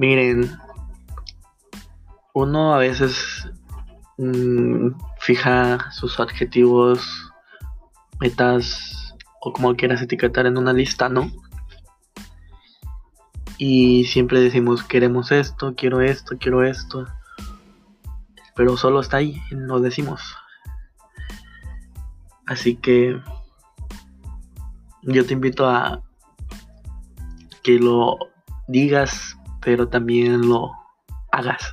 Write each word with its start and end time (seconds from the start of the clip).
Miren, 0.00 0.58
uno 2.32 2.72
a 2.72 2.78
veces 2.78 3.46
mm, 4.16 4.92
fija 5.18 5.90
sus 5.92 6.18
objetivos, 6.18 7.30
metas 8.18 9.14
o 9.42 9.52
como 9.52 9.76
quieras 9.76 10.00
etiquetar 10.00 10.46
en 10.46 10.56
una 10.56 10.72
lista, 10.72 11.10
¿no? 11.10 11.30
Y 13.58 14.04
siempre 14.04 14.40
decimos, 14.40 14.82
queremos 14.84 15.32
esto, 15.32 15.74
quiero 15.76 16.00
esto, 16.00 16.38
quiero 16.40 16.64
esto. 16.64 17.04
Pero 18.56 18.78
solo 18.78 19.00
está 19.00 19.18
ahí, 19.18 19.38
lo 19.50 19.80
decimos. 19.80 20.22
Así 22.46 22.76
que 22.76 23.20
yo 25.02 25.26
te 25.26 25.34
invito 25.34 25.68
a 25.68 26.02
que 27.62 27.78
lo 27.78 28.16
digas, 28.66 29.36
pero 29.60 29.88
también 29.88 30.48
lo 30.48 30.72
hagas. 31.32 31.70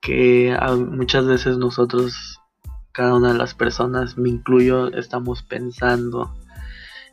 Que 0.00 0.56
muchas 0.90 1.26
veces 1.26 1.56
nosotros, 1.56 2.40
cada 2.92 3.14
una 3.14 3.32
de 3.32 3.38
las 3.38 3.54
personas, 3.54 4.18
me 4.18 4.28
incluyo, 4.28 4.92
estamos 4.92 5.42
pensando 5.42 6.34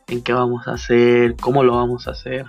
en 0.08 0.22
qué 0.22 0.32
vamos 0.32 0.68
a 0.68 0.72
hacer, 0.72 1.36
cómo 1.36 1.62
lo 1.62 1.76
vamos 1.76 2.06
a 2.06 2.12
hacer. 2.12 2.44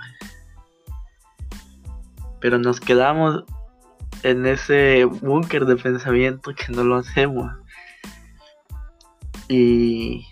Pero 2.40 2.58
nos 2.58 2.80
quedamos 2.80 3.44
en 4.22 4.46
ese 4.46 5.04
búnker 5.04 5.64
de 5.64 5.76
pensamiento 5.76 6.54
que 6.54 6.72
no 6.72 6.84
lo 6.84 6.96
hacemos. 6.96 7.52
Y 9.48 10.26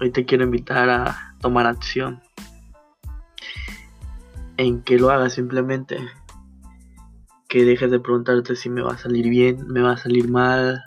hoy 0.00 0.10
te 0.10 0.24
quiero 0.24 0.44
invitar 0.44 0.88
a 0.90 1.34
tomar 1.40 1.66
acción. 1.66 2.22
En 4.56 4.82
que 4.82 4.98
lo 4.98 5.10
hagas 5.10 5.34
simplemente. 5.34 5.98
Que 7.48 7.64
dejes 7.64 7.90
de 7.90 8.00
preguntarte 8.00 8.56
si 8.56 8.70
me 8.70 8.82
va 8.82 8.94
a 8.94 8.98
salir 8.98 9.28
bien, 9.28 9.66
me 9.68 9.80
va 9.80 9.92
a 9.92 9.96
salir 9.96 10.28
mal, 10.28 10.82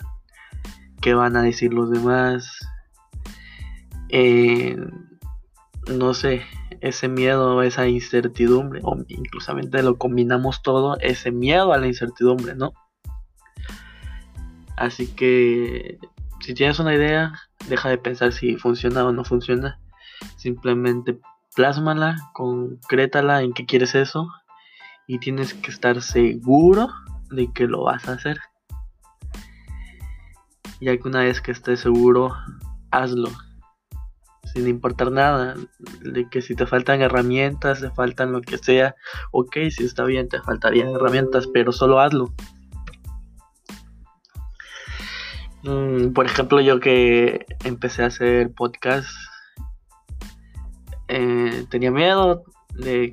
qué 1.00 1.14
van 1.14 1.36
a 1.36 1.42
decir 1.42 1.72
los 1.72 1.90
demás. 1.90 2.58
Eh, 4.08 4.76
no 5.88 6.14
sé, 6.14 6.42
ese 6.80 7.08
miedo, 7.08 7.62
esa 7.62 7.86
incertidumbre, 7.88 8.80
o 8.82 8.96
incluso 9.08 9.54
lo 9.54 9.98
combinamos 9.98 10.62
todo, 10.62 10.98
ese 11.00 11.30
miedo 11.30 11.72
a 11.72 11.78
la 11.78 11.86
incertidumbre, 11.86 12.54
¿no? 12.54 12.72
Así 14.76 15.08
que 15.08 15.98
si 16.40 16.54
tienes 16.54 16.78
una 16.78 16.94
idea, 16.94 17.34
deja 17.68 17.90
de 17.90 17.98
pensar 17.98 18.32
si 18.32 18.56
funciona 18.56 19.04
o 19.04 19.12
no 19.12 19.24
funciona. 19.24 19.78
Simplemente 20.36 21.18
plásmala, 21.60 22.16
concrétala 22.32 23.42
en 23.42 23.52
qué 23.52 23.66
quieres 23.66 23.94
eso 23.94 24.26
y 25.06 25.18
tienes 25.18 25.52
que 25.52 25.70
estar 25.70 26.00
seguro 26.00 26.88
de 27.30 27.52
que 27.52 27.66
lo 27.66 27.82
vas 27.82 28.08
a 28.08 28.14
hacer. 28.14 28.38
Ya 30.80 30.96
que 30.96 31.06
una 31.06 31.20
vez 31.20 31.42
que 31.42 31.52
estés 31.52 31.80
seguro, 31.80 32.34
hazlo 32.90 33.28
sin 34.54 34.68
importar 34.68 35.12
nada, 35.12 35.54
de 36.00 36.30
que 36.30 36.40
si 36.40 36.54
te 36.54 36.66
faltan 36.66 37.02
herramientas, 37.02 37.82
te 37.82 37.90
faltan 37.90 38.32
lo 38.32 38.40
que 38.40 38.56
sea, 38.56 38.96
ok, 39.30 39.54
si 39.68 39.84
está 39.84 40.04
bien, 40.04 40.30
te 40.30 40.40
faltarían 40.40 40.88
herramientas, 40.88 41.46
pero 41.46 41.72
solo 41.72 42.00
hazlo. 42.00 42.32
Mm, 45.62 46.14
por 46.14 46.24
ejemplo, 46.24 46.58
yo 46.62 46.80
que 46.80 47.44
empecé 47.64 48.02
a 48.02 48.06
hacer 48.06 48.50
podcast, 48.54 49.10
eh, 51.10 51.66
tenía 51.68 51.90
miedo 51.90 52.44
de, 52.74 53.12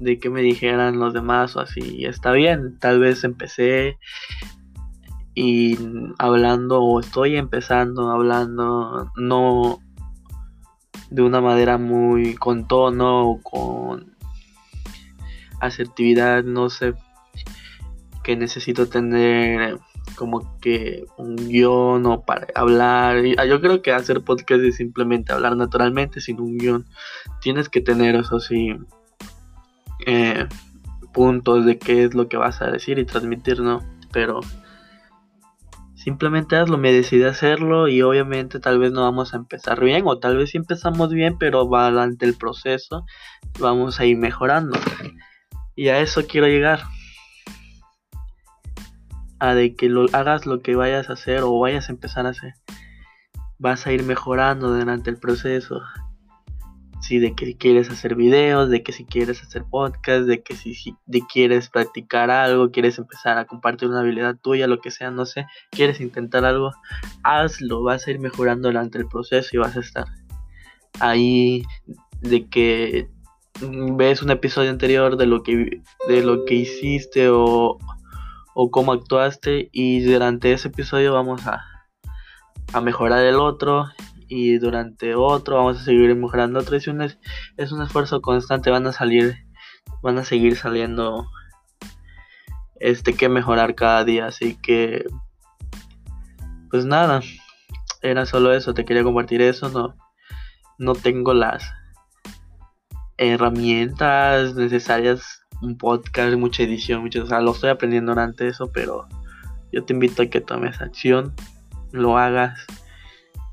de 0.00 0.18
que 0.18 0.28
me 0.28 0.42
dijeran 0.42 0.98
los 0.98 1.14
demás 1.14 1.56
o 1.56 1.60
así, 1.60 2.04
está 2.04 2.32
bien, 2.32 2.78
tal 2.78 3.00
vez 3.00 3.24
empecé 3.24 3.98
y 5.34 5.78
hablando 6.18 6.82
o 6.82 7.00
estoy 7.00 7.36
empezando 7.36 8.10
hablando 8.10 9.10
no 9.16 9.78
de 11.10 11.22
una 11.22 11.40
manera 11.40 11.78
muy 11.78 12.34
con 12.34 12.68
tono, 12.68 13.40
con 13.42 14.14
asertividad, 15.60 16.44
no 16.44 16.68
sé, 16.68 16.94
que 18.22 18.36
necesito 18.36 18.88
tener 18.88 19.78
como 20.14 20.58
que 20.60 21.04
un 21.16 21.36
guion 21.36 22.06
o 22.06 22.24
para 22.24 22.46
hablar. 22.54 23.22
Ah, 23.38 23.44
yo 23.44 23.60
creo 23.60 23.82
que 23.82 23.92
hacer 23.92 24.22
podcast 24.22 24.62
es 24.62 24.76
simplemente 24.76 25.32
hablar 25.32 25.56
naturalmente 25.56 26.20
sin 26.20 26.40
un 26.40 26.58
guion. 26.58 26.86
Tienes 27.40 27.68
que 27.68 27.80
tener 27.80 28.14
eso 28.14 28.40
sí 28.40 28.76
eh, 30.06 30.46
puntos 31.12 31.64
de 31.64 31.78
qué 31.78 32.04
es 32.04 32.14
lo 32.14 32.28
que 32.28 32.36
vas 32.36 32.62
a 32.62 32.70
decir 32.70 32.98
y 32.98 33.04
transmitir, 33.04 33.60
¿no? 33.60 33.82
Pero 34.12 34.40
Simplemente 36.08 36.56
hazlo, 36.56 36.78
me 36.78 36.90
decidí 36.90 37.24
hacerlo 37.24 37.86
y 37.86 38.00
obviamente 38.02 38.60
tal 38.60 38.78
vez 38.78 38.92
no 38.92 39.02
vamos 39.02 39.34
a 39.34 39.36
empezar 39.36 39.80
bien 39.84 40.04
o 40.06 40.18
tal 40.18 40.38
vez 40.38 40.50
sí 40.50 40.56
empezamos 40.56 41.10
bien, 41.10 41.36
pero 41.36 41.64
durante 41.64 42.24
el 42.24 42.34
proceso 42.34 43.04
vamos 43.58 44.00
a 44.00 44.06
ir 44.06 44.16
mejorando. 44.16 44.78
Y 45.74 45.88
a 45.88 45.98
eso 45.98 46.22
quiero 46.26 46.46
llegar. 46.46 46.84
A 49.38 49.54
de 49.54 49.74
que 49.74 49.88
lo, 49.88 50.06
hagas 50.12 50.46
lo 50.46 50.60
que 50.60 50.74
vayas 50.74 51.10
a 51.10 51.14
hacer 51.14 51.42
o 51.42 51.58
vayas 51.58 51.88
a 51.88 51.92
empezar 51.92 52.26
a 52.26 52.30
hacer. 52.30 52.54
Vas 53.58 53.86
a 53.86 53.92
ir 53.92 54.02
mejorando 54.02 54.74
durante 54.74 55.10
el 55.10 55.16
proceso 55.16 55.80
de 57.16 57.34
que 57.34 57.56
quieres 57.56 57.88
hacer 57.88 58.14
videos, 58.14 58.68
de 58.68 58.82
que 58.82 58.92
si 58.92 59.04
quieres 59.04 59.42
hacer 59.42 59.64
podcast, 59.64 60.26
de 60.26 60.42
que 60.42 60.54
si, 60.54 60.94
de 61.06 61.22
quieres 61.32 61.70
practicar 61.70 62.30
algo, 62.30 62.70
quieres 62.70 62.98
empezar 62.98 63.38
a 63.38 63.46
compartir 63.46 63.88
una 63.88 64.00
habilidad 64.00 64.36
tuya, 64.36 64.66
lo 64.66 64.80
que 64.80 64.90
sea, 64.90 65.10
no 65.10 65.24
sé, 65.24 65.46
quieres 65.70 66.00
intentar 66.00 66.44
algo, 66.44 66.72
hazlo, 67.22 67.82
vas 67.82 68.06
a 68.06 68.10
ir 68.10 68.18
mejorando 68.18 68.68
durante 68.68 68.98
el 68.98 69.08
proceso 69.08 69.48
y 69.52 69.58
vas 69.58 69.76
a 69.76 69.80
estar 69.80 70.06
ahí 71.00 71.62
de 72.20 72.46
que 72.48 73.08
ves 73.60 74.22
un 74.22 74.30
episodio 74.30 74.70
anterior 74.70 75.16
de 75.16 75.26
lo 75.26 75.42
que 75.42 75.80
de 76.08 76.22
lo 76.22 76.44
que 76.44 76.54
hiciste 76.54 77.28
o, 77.30 77.78
o 78.60 78.72
cómo 78.72 78.92
actuaste 78.92 79.68
y 79.70 80.00
durante 80.00 80.52
ese 80.52 80.66
episodio 80.66 81.14
vamos 81.14 81.46
a, 81.46 81.64
a 82.72 82.80
mejorar 82.80 83.24
el 83.24 83.36
otro 83.36 83.86
y 84.26 84.58
durante 84.58 85.14
otro 85.14 85.58
vamos 85.58 85.80
a 85.80 85.84
seguir 85.84 86.12
mejorando 86.16 86.58
otro 86.58 86.76
es 86.76 86.88
un, 86.88 87.02
es 87.02 87.70
un 87.70 87.82
esfuerzo 87.82 88.20
constante 88.20 88.70
van 88.70 88.84
a 88.88 88.92
salir 88.92 89.36
van 90.02 90.18
a 90.18 90.24
seguir 90.24 90.56
saliendo 90.56 91.30
este 92.80 93.14
que 93.14 93.28
mejorar 93.28 93.76
cada 93.76 94.04
día 94.04 94.26
así 94.26 94.56
que 94.60 95.04
pues 96.68 96.84
nada 96.84 97.20
era 98.02 98.26
solo 98.26 98.52
eso 98.52 98.74
te 98.74 98.84
quería 98.84 99.04
compartir 99.04 99.40
eso 99.40 99.68
no 99.68 99.94
no 100.78 100.94
tengo 100.94 101.32
las 101.32 101.62
herramientas 103.18 104.56
necesarias 104.56 105.46
un 105.62 105.76
podcast 105.76 106.34
mucha 106.36 106.62
edición 106.62 107.02
mucho, 107.02 107.24
o 107.24 107.40
lo 107.40 107.52
estoy 107.52 107.70
aprendiendo 107.70 108.12
durante 108.12 108.48
eso 108.48 108.70
pero 108.72 109.08
yo 109.72 109.84
te 109.84 109.92
invito 109.92 110.22
a 110.22 110.26
que 110.26 110.40
tomes 110.40 110.80
acción 110.80 111.34
lo 111.92 112.18
hagas 112.18 112.66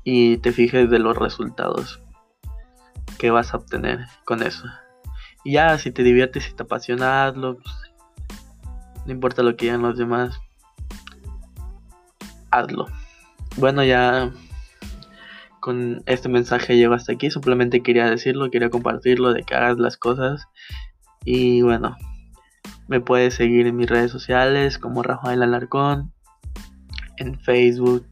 y 0.04 0.36
te 0.38 0.52
fijes 0.52 0.88
de 0.88 0.98
los 0.98 1.16
resultados 1.16 2.00
que 3.18 3.30
vas 3.30 3.52
a 3.52 3.56
obtener 3.56 4.06
con 4.24 4.42
eso. 4.42 4.64
Y 5.44 5.52
ya, 5.52 5.78
si 5.78 5.90
te 5.90 6.02
diviertes, 6.02 6.44
si 6.44 6.52
te 6.52 6.62
apasiona, 6.62 7.26
hazlo. 7.26 7.58
Pues, 7.58 7.74
no 9.06 9.12
importa 9.12 9.42
lo 9.42 9.56
que 9.56 9.66
digan 9.66 9.82
los 9.82 9.96
demás, 9.96 10.38
hazlo. 12.50 12.86
Bueno, 13.56 13.84
ya 13.84 14.32
con 15.60 16.02
este 16.06 16.28
mensaje 16.28 16.76
llego 16.76 16.94
hasta 16.94 17.12
aquí. 17.12 17.30
Simplemente 17.30 17.82
quería 17.82 18.10
decirlo, 18.10 18.50
quería 18.50 18.70
compartirlo 18.70 19.32
de 19.32 19.42
que 19.42 19.54
hagas 19.54 19.78
las 19.78 19.96
cosas. 19.96 20.46
Y 21.26 21.60
bueno, 21.60 21.96
me 22.86 23.00
puedes 23.00 23.34
seguir 23.34 23.66
en 23.66 23.76
mis 23.76 23.90
redes 23.90 24.12
sociales 24.12 24.78
como 24.78 25.02
Rafael 25.02 25.42
Alarcón, 25.42 26.12
en 27.16 27.38
Facebook, 27.40 28.06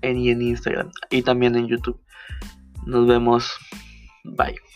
en, 0.00 0.16
y 0.16 0.30
en 0.30 0.40
Instagram 0.40 0.90
y 1.10 1.22
también 1.22 1.56
en 1.56 1.66
YouTube. 1.66 2.00
Nos 2.86 3.08
vemos. 3.08 3.52
Bye. 4.24 4.69